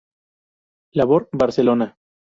Labor, 0.93 1.29
Barcelona. 1.31 1.95